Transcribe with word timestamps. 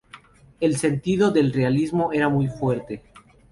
El 0.59 0.77
sentido 0.77 1.29
del 1.29 1.53
realismo 1.53 2.11
era 2.11 2.27
muy 2.27 2.47
fuerte. 2.47 3.03